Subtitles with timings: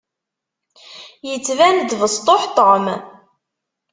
[1.27, 2.85] Yettban-d besṭuḥ Tom.